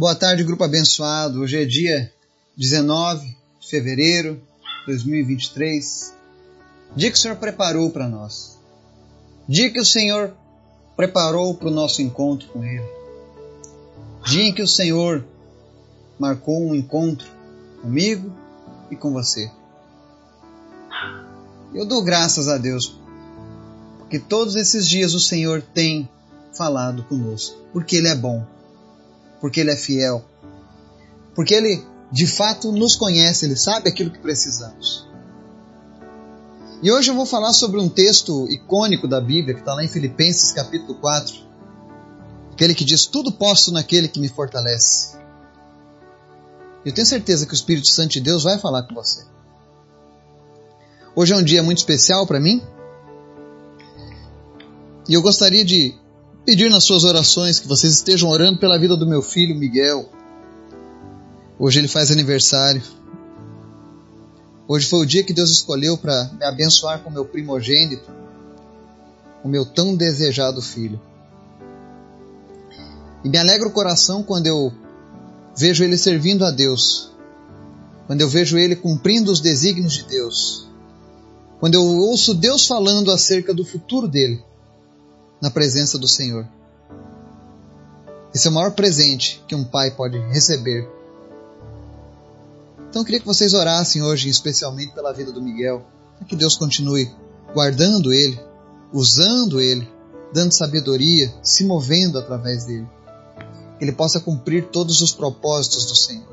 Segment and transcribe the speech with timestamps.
[0.00, 1.42] Boa tarde, grupo abençoado.
[1.42, 2.10] Hoje é dia
[2.56, 4.40] 19 de fevereiro
[4.80, 6.14] de 2023.
[6.96, 8.56] Dia que o Senhor preparou para nós.
[9.46, 10.32] Dia que o Senhor
[10.96, 12.82] preparou para o nosso encontro com Ele.
[14.24, 15.22] Dia em que o Senhor
[16.18, 17.28] marcou um encontro
[17.82, 18.32] comigo
[18.90, 19.50] e com você.
[21.74, 22.98] Eu dou graças a Deus,
[23.98, 26.08] porque todos esses dias o Senhor tem
[26.54, 28.46] falado conosco, porque Ele é bom,
[29.40, 30.24] porque Ele é fiel,
[31.34, 35.08] porque Ele de fato nos conhece, Ele sabe aquilo que precisamos.
[36.82, 39.88] E hoje eu vou falar sobre um texto icônico da Bíblia que está lá em
[39.88, 41.34] Filipenses capítulo 4,
[42.52, 45.18] aquele que diz: Tudo posso naquele que me fortalece.
[46.84, 49.24] Eu tenho certeza que o Espírito Santo de Deus vai falar com você.
[51.14, 52.62] Hoje é um dia muito especial para mim.
[55.06, 55.94] E eu gostaria de
[56.50, 60.10] pedir nas suas orações que vocês estejam orando pela vida do meu filho Miguel.
[61.56, 62.82] Hoje ele faz aniversário.
[64.66, 68.10] Hoje foi o dia que Deus escolheu para me abençoar com meu primogênito,
[69.44, 71.00] o meu tão desejado filho.
[73.22, 74.72] E me alegra o coração quando eu
[75.56, 77.12] vejo ele servindo a Deus,
[78.08, 80.66] quando eu vejo ele cumprindo os desígnios de Deus,
[81.60, 84.49] quando eu ouço Deus falando acerca do futuro dele
[85.40, 86.46] na presença do Senhor.
[88.34, 90.88] Esse é o maior presente que um pai pode receber.
[92.88, 95.84] Então eu queria que vocês orassem hoje, especialmente pela vida do Miguel,
[96.16, 97.10] para que Deus continue
[97.52, 98.38] guardando ele,
[98.92, 99.88] usando ele,
[100.32, 102.88] dando sabedoria, se movendo através dele.
[103.78, 106.30] Que ele possa cumprir todos os propósitos do Senhor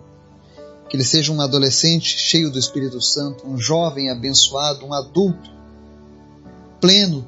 [0.89, 5.49] que ele seja um adolescente cheio do Espírito Santo, um jovem abençoado, um adulto
[6.79, 7.27] pleno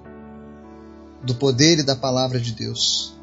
[1.23, 3.14] do poder e da palavra de Deus.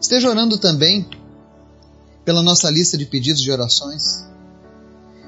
[0.00, 1.08] Esteja orando também
[2.24, 4.26] pela nossa lista de pedidos de orações.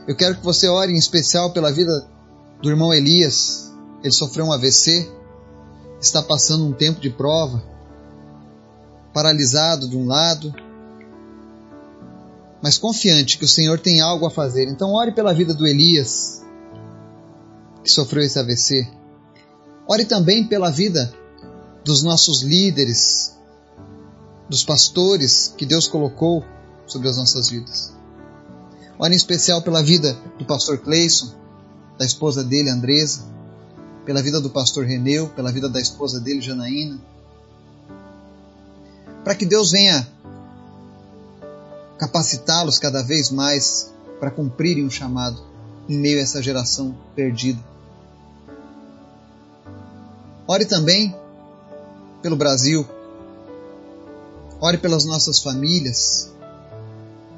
[0.07, 2.07] Eu quero que você ore em especial pela vida
[2.63, 3.73] do irmão Elias.
[4.03, 5.11] Ele sofreu um AVC,
[6.01, 7.63] está passando um tempo de prova,
[9.13, 10.55] paralisado de um lado,
[12.63, 14.69] mas confiante que o Senhor tem algo a fazer.
[14.69, 16.43] Então, ore pela vida do Elias,
[17.83, 19.00] que sofreu esse AVC.
[19.91, 21.13] Ore também pela vida
[21.85, 23.37] dos nossos líderes,
[24.49, 26.45] dos pastores que Deus colocou
[26.87, 27.93] sobre as nossas vidas.
[29.01, 31.35] Ore em especial pela vida do pastor Cleison,
[31.99, 33.25] da esposa dele, Andresa,
[34.05, 37.01] pela vida do pastor Reneu, pela vida da esposa dele, Janaína.
[39.25, 40.07] Para que Deus venha
[41.99, 45.43] capacitá-los cada vez mais para cumprirem o chamado
[45.89, 47.59] em meio a essa geração perdida.
[50.51, 51.15] Ore também
[52.21, 52.85] pelo Brasil.
[54.61, 56.29] Ore pelas nossas famílias,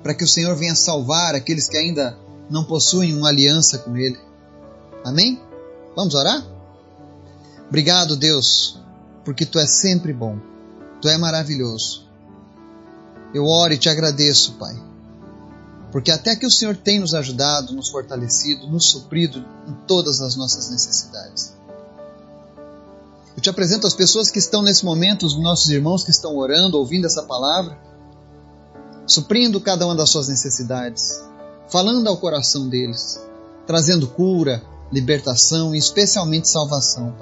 [0.03, 2.17] para que o Senhor venha salvar aqueles que ainda
[2.49, 4.19] não possuem uma aliança com Ele.
[5.05, 5.39] Amém?
[5.95, 6.43] Vamos orar?
[7.69, 8.81] Obrigado, Deus,
[9.27, 10.39] porque Tu és sempre bom,
[11.03, 12.09] Tu és maravilhoso.
[13.35, 14.75] Eu oro e te agradeço, Pai.
[15.91, 20.35] Porque até que o Senhor tem nos ajudado, nos fortalecido, nos suprido em todas as
[20.35, 21.61] nossas necessidades.
[23.37, 26.79] Eu te apresento as pessoas que estão nesse momento, os nossos irmãos que estão orando,
[26.79, 27.79] ouvindo essa palavra,
[29.07, 31.23] suprindo cada uma das suas necessidades,
[31.69, 33.21] falando ao coração deles,
[33.67, 34.63] trazendo cura,
[34.93, 37.15] libertação e especialmente salvação.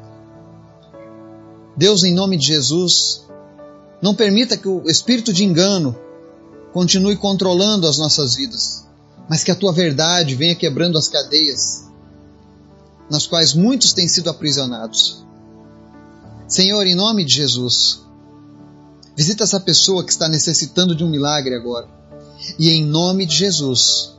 [1.77, 3.25] Deus, em nome de Jesus,
[4.03, 5.97] não permita que o espírito de engano
[6.73, 8.87] continue controlando as nossas vidas,
[9.29, 11.85] mas que a tua verdade venha quebrando as cadeias
[13.09, 15.25] nas quais muitos têm sido aprisionados.
[16.51, 18.03] Senhor, em nome de Jesus,
[19.17, 21.87] visita essa pessoa que está necessitando de um milagre agora.
[22.59, 24.19] E em nome de Jesus,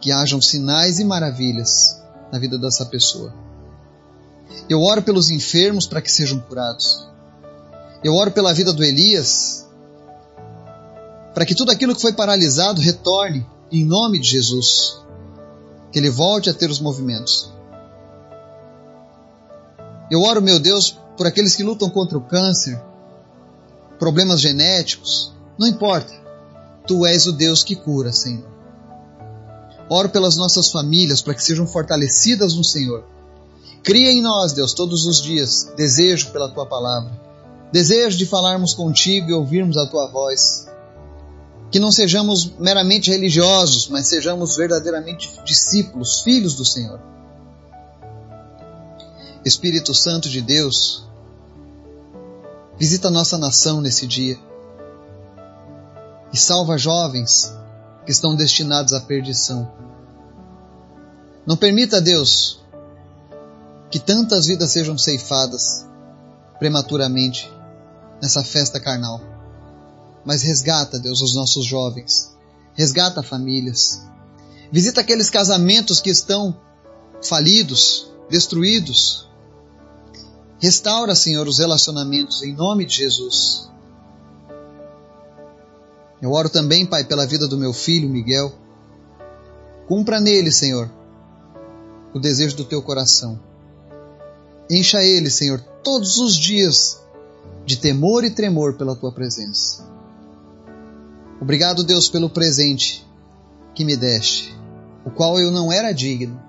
[0.00, 2.00] que hajam sinais e maravilhas
[2.30, 3.34] na vida dessa pessoa.
[4.68, 7.04] Eu oro pelos enfermos para que sejam curados.
[8.04, 9.66] Eu oro pela vida do Elias,
[11.34, 15.02] para que tudo aquilo que foi paralisado retorne em nome de Jesus.
[15.90, 17.52] Que ele volte a ter os movimentos.
[20.08, 22.80] Eu oro, meu Deus, por aqueles que lutam contra o câncer,
[23.98, 26.12] problemas genéticos, não importa.
[26.86, 28.50] Tu és o Deus que cura, Senhor.
[29.88, 33.04] Oro pelas nossas famílias para que sejam fortalecidas no Senhor.
[33.82, 37.22] Cria em nós, Deus, todos os dias desejo pela tua palavra
[37.72, 40.68] desejo de falarmos contigo e ouvirmos a tua voz.
[41.70, 47.00] Que não sejamos meramente religiosos, mas sejamos verdadeiramente discípulos, filhos do Senhor.
[49.44, 51.06] Espírito Santo de Deus,
[52.78, 54.38] visita nossa nação nesse dia.
[56.32, 57.52] e salva jovens
[58.06, 59.70] que estão destinados à perdição.
[61.46, 62.62] Não permita, Deus,
[63.90, 65.86] que tantas vidas sejam ceifadas
[66.58, 67.52] prematuramente
[68.20, 69.20] nessa festa carnal.
[70.24, 72.34] Mas resgata, Deus, os nossos jovens.
[72.74, 74.00] Resgata famílias.
[74.70, 76.56] Visita aqueles casamentos que estão
[77.22, 79.28] falidos, destruídos.
[80.62, 83.68] Restaura, Senhor, os relacionamentos em nome de Jesus.
[86.22, 88.52] Eu oro também, Pai, pela vida do meu filho Miguel.
[89.88, 90.88] Cumpra nele, Senhor,
[92.14, 93.40] o desejo do teu coração.
[94.70, 97.00] Encha ele, Senhor, todos os dias
[97.66, 99.84] de temor e tremor pela tua presença.
[101.40, 103.04] Obrigado, Deus, pelo presente
[103.74, 104.56] que me deste,
[105.04, 106.40] o qual eu não era digno,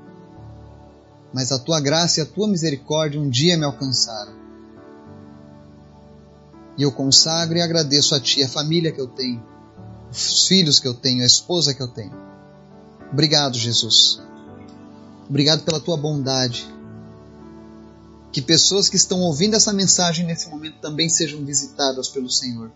[1.33, 4.33] mas a tua graça e a tua misericórdia um dia me alcançaram.
[6.77, 9.43] E eu consagro e agradeço a ti a família que eu tenho,
[10.11, 12.13] os filhos que eu tenho, a esposa que eu tenho.
[13.11, 14.21] Obrigado, Jesus.
[15.27, 16.67] Obrigado pela tua bondade.
[18.31, 22.71] Que pessoas que estão ouvindo essa mensagem nesse momento também sejam visitadas pelo Senhor.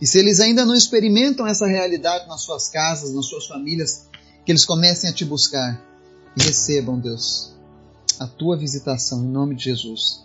[0.00, 4.08] E se eles ainda não experimentam essa realidade nas suas casas, nas suas famílias,
[4.44, 5.84] que eles comecem a te buscar
[6.36, 7.52] e recebam, Deus,
[8.20, 10.22] a tua visitação em nome de Jesus.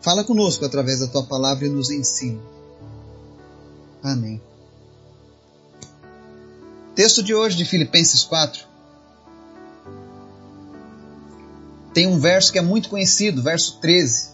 [0.00, 2.40] Fala conosco através da tua palavra e nos ensina.
[4.02, 4.42] Amém.
[6.96, 8.66] Texto de hoje de Filipenses 4.
[11.94, 14.30] Tem um verso que é muito conhecido, verso 13.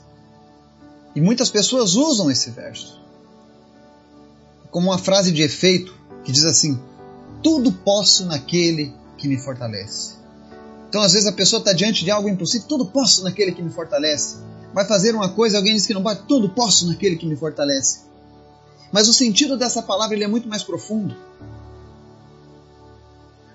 [1.14, 3.04] E muitas pessoas usam esse verso
[4.74, 6.80] como uma frase de efeito que diz assim:
[7.40, 10.23] Tudo posso naquele que me fortalece.
[10.94, 13.68] Então, às vezes, a pessoa está diante de algo impossível, tudo posso naquele que me
[13.68, 14.36] fortalece.
[14.72, 18.02] Vai fazer uma coisa, alguém diz que não pode, tudo posso naquele que me fortalece.
[18.92, 21.12] Mas o sentido dessa palavra ele é muito mais profundo.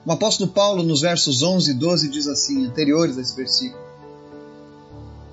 [0.06, 3.81] O apóstolo Paulo, nos versos 11 e 12, diz assim, anteriores a esse versículo.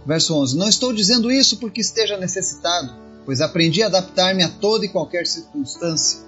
[0.06, 2.94] Verso 11: Não estou dizendo isso porque esteja necessitado,
[3.24, 6.20] pois aprendi a adaptar-me a toda e qualquer circunstância.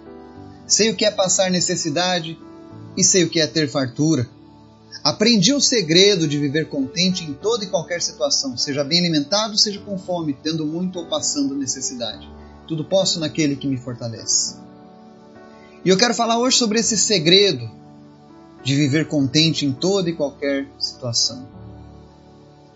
[0.66, 2.36] Sei o que é passar necessidade
[2.96, 4.28] e sei o que é ter fartura.
[5.02, 9.80] Aprendi o segredo de viver contente em toda e qualquer situação, seja bem alimentado, seja
[9.80, 12.28] com fome, tendo muito ou passando necessidade.
[12.66, 14.56] Tudo posso naquele que me fortalece.
[15.84, 17.70] E eu quero falar hoje sobre esse segredo
[18.62, 21.48] de viver contente em toda e qualquer situação.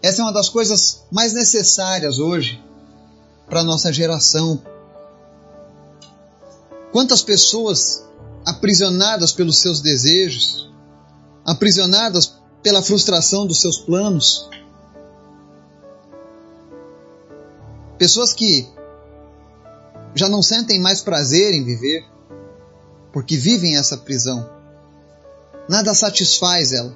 [0.01, 2.63] Essa é uma das coisas mais necessárias hoje
[3.49, 4.63] para nossa geração.
[6.91, 8.05] Quantas pessoas
[8.47, 10.72] aprisionadas pelos seus desejos,
[11.45, 14.49] aprisionadas pela frustração dos seus planos,
[17.99, 18.69] pessoas que
[20.15, 22.05] já não sentem mais prazer em viver,
[23.13, 24.49] porque vivem essa prisão
[25.69, 26.95] nada satisfaz ela.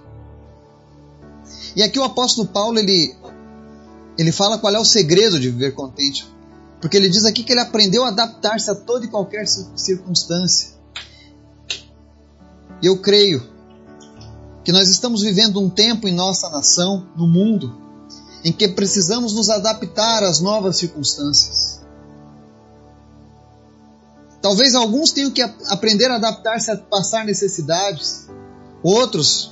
[1.74, 3.14] E aqui o apóstolo Paulo ele
[4.18, 6.26] ele fala qual é o segredo de viver contente,
[6.80, 10.70] porque ele diz aqui que ele aprendeu a adaptar-se a toda e qualquer circunstância.
[12.82, 13.55] E eu creio
[14.66, 17.74] que nós estamos vivendo um tempo em nossa nação, no mundo,
[18.44, 21.80] em que precisamos nos adaptar às novas circunstâncias.
[24.42, 28.26] Talvez alguns tenham que aprender a adaptar-se a passar necessidades,
[28.82, 29.50] Outros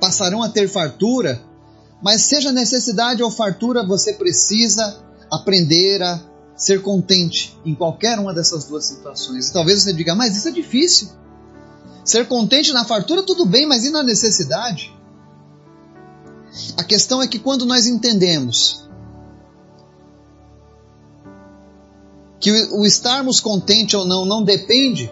[0.00, 1.42] passarão a ter fartura,
[2.00, 6.20] mas seja necessidade ou fartura, você precisa aprender a
[6.56, 9.48] ser contente em qualquer uma dessas duas situações.
[9.48, 11.08] E talvez você diga, mas isso é difícil.
[12.10, 14.92] Ser contente na fartura, tudo bem, mas e na necessidade?
[16.76, 18.84] A questão é que quando nós entendemos
[22.40, 25.08] que o estarmos contente ou não não depende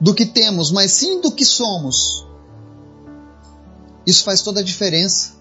[0.00, 2.26] do que temos, mas sim do que somos.
[4.06, 5.32] Isso faz toda a diferença.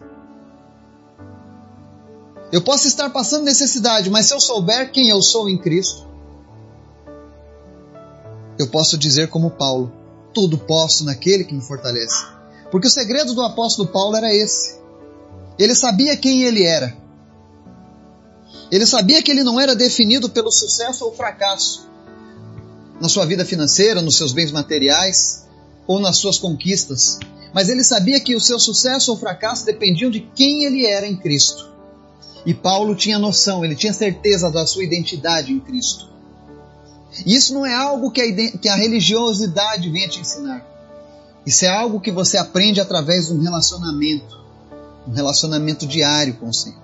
[2.52, 6.06] Eu posso estar passando necessidade, mas se eu souber quem eu sou em Cristo,
[8.60, 9.97] eu posso dizer como Paulo:
[10.38, 12.28] tudo posso naquele que me fortalece.
[12.70, 14.78] Porque o segredo do apóstolo Paulo era esse.
[15.58, 16.96] Ele sabia quem ele era.
[18.72, 21.90] Ele sabia que ele não era definido pelo sucesso ou fracasso,
[23.02, 25.48] na sua vida financeira, nos seus bens materiais
[25.88, 27.18] ou nas suas conquistas,
[27.52, 31.18] mas ele sabia que o seu sucesso ou fracasso dependiam de quem ele era em
[31.18, 31.68] Cristo.
[32.46, 36.08] E Paulo tinha noção, ele tinha certeza da sua identidade em Cristo.
[37.26, 40.66] E isso não é algo que a, que a religiosidade venha te ensinar.
[41.46, 44.38] Isso é algo que você aprende através de um relacionamento,
[45.08, 46.82] um relacionamento diário com o Senhor.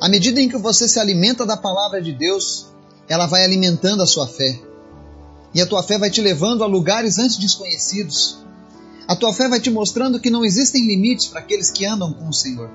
[0.00, 2.66] À medida em que você se alimenta da palavra de Deus,
[3.08, 4.58] ela vai alimentando a sua fé.
[5.54, 8.38] E a tua fé vai te levando a lugares antes desconhecidos.
[9.06, 12.28] A tua fé vai te mostrando que não existem limites para aqueles que andam com
[12.28, 12.70] o Senhor.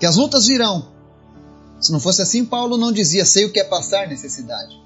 [0.00, 0.88] Que as lutas virão.
[1.80, 4.76] Se não fosse assim, Paulo não dizia: sei o que é passar necessidade.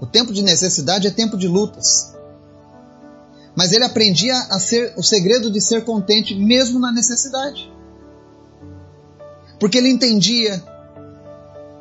[0.00, 2.14] O tempo de necessidade é tempo de lutas.
[3.54, 7.70] Mas ele aprendia a ser o segredo de ser contente mesmo na necessidade.
[9.58, 10.64] Porque ele entendia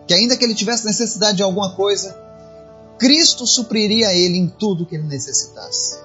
[0.05, 2.17] que ainda que ele tivesse necessidade de alguma coisa,
[2.97, 5.97] Cristo supriria ele em tudo que ele necessitasse.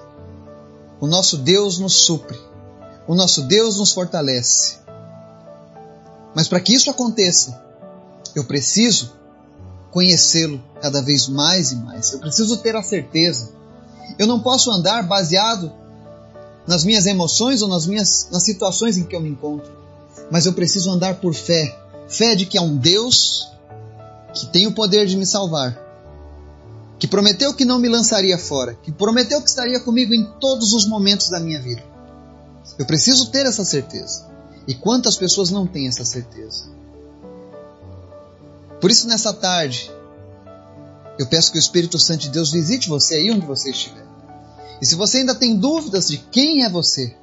[1.01, 2.39] O nosso Deus nos supre.
[3.07, 4.77] O nosso Deus nos fortalece.
[6.33, 7.64] Mas para que isso aconteça,
[8.35, 9.13] eu preciso
[9.91, 12.11] conhecê-lo cada vez mais e mais.
[12.11, 13.49] Eu preciso ter a certeza.
[14.19, 15.71] Eu não posso andar baseado
[16.67, 19.71] nas minhas emoções ou nas minhas nas situações em que eu me encontro,
[20.29, 21.77] mas eu preciso andar por fé,
[22.07, 23.47] fé de que há um Deus
[24.33, 25.79] que tem o poder de me salvar,
[26.99, 30.85] que prometeu que não me lançaria fora, que prometeu que estaria comigo em todos os
[30.87, 31.83] momentos da minha vida.
[32.77, 34.25] Eu preciso ter essa certeza.
[34.67, 36.65] E quantas pessoas não têm essa certeza?
[38.79, 39.91] Por isso, nessa tarde,
[41.17, 44.05] eu peço que o Espírito Santo de Deus visite você aí onde você estiver.
[44.81, 47.15] E se você ainda tem dúvidas de quem é você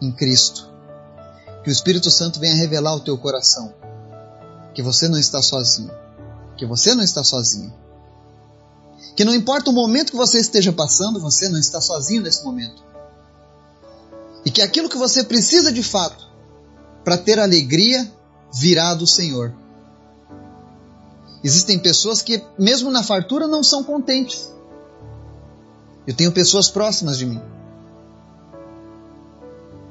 [0.00, 0.68] em Cristo,
[1.62, 3.74] que o Espírito Santo venha revelar ao teu coração
[4.74, 5.90] que você não está sozinho,
[6.56, 7.72] que você não está sozinho.
[9.16, 12.82] Que não importa o momento que você esteja passando, você não está sozinho nesse momento.
[14.44, 16.28] E que aquilo que você precisa de fato
[17.04, 18.10] para ter alegria
[18.52, 19.54] virá do Senhor.
[21.44, 24.50] Existem pessoas que, mesmo na fartura, não são contentes.
[26.06, 27.40] Eu tenho pessoas próximas de mim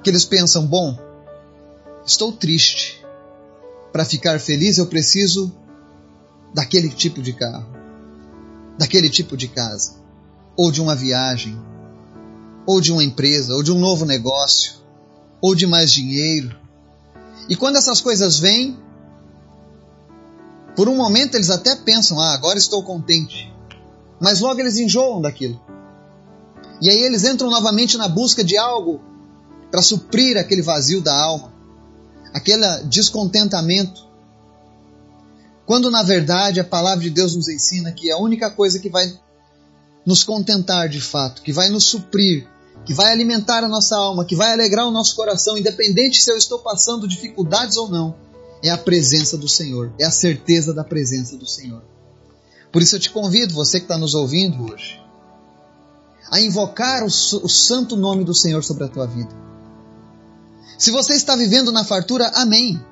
[0.03, 0.99] que eles pensam: bom,
[2.05, 3.01] estou triste.
[3.91, 5.51] Para ficar feliz, eu preciso
[6.53, 7.67] daquele tipo de carro,
[8.77, 9.93] daquele tipo de casa,
[10.57, 11.59] ou de uma viagem,
[12.65, 14.73] ou de uma empresa, ou de um novo negócio,
[15.39, 16.55] ou de mais dinheiro.
[17.47, 18.79] E quando essas coisas vêm,
[20.75, 23.51] por um momento eles até pensam: ah, agora estou contente.
[24.19, 25.61] Mas logo eles enjoam daquilo.
[26.81, 29.01] E aí eles entram novamente na busca de algo
[29.71, 31.53] para suprir aquele vazio da alma,
[32.33, 34.07] aquele descontentamento.
[35.65, 39.11] Quando na verdade a palavra de Deus nos ensina que a única coisa que vai
[40.05, 42.47] nos contentar de fato, que vai nos suprir,
[42.85, 46.37] que vai alimentar a nossa alma, que vai alegrar o nosso coração, independente se eu
[46.37, 48.15] estou passando dificuldades ou não,
[48.63, 51.83] é a presença do Senhor, é a certeza da presença do Senhor.
[52.71, 54.99] Por isso eu te convido, você que está nos ouvindo hoje,
[56.31, 59.35] a invocar o, o santo nome do Senhor sobre a tua vida.
[60.77, 62.83] Se você está vivendo na fartura, amém.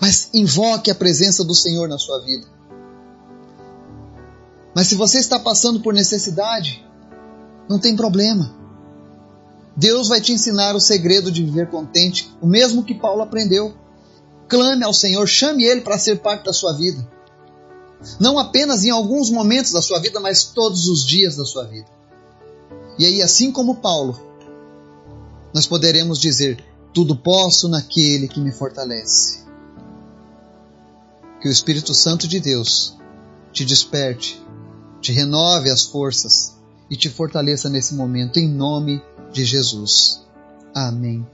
[0.00, 2.46] Mas invoque a presença do Senhor na sua vida.
[4.76, 6.86] Mas se você está passando por necessidade,
[7.68, 8.54] não tem problema.
[9.78, 13.76] Deus vai te ensinar o segredo de viver contente, o mesmo que Paulo aprendeu.
[14.48, 17.08] Clame ao Senhor, chame Ele para ser parte da sua vida.
[18.18, 21.86] Não apenas em alguns momentos da sua vida, mas todos os dias da sua vida.
[22.98, 24.20] E aí, assim como Paulo,
[25.54, 26.58] nós poderemos dizer:
[26.92, 29.44] Tudo posso naquele que me fortalece.
[31.40, 32.96] Que o Espírito Santo de Deus
[33.52, 34.44] te desperte,
[35.00, 36.56] te renove as forças
[36.90, 39.00] e te fortaleça nesse momento, em nome
[39.32, 40.26] de Jesus.
[40.74, 41.26] Amém.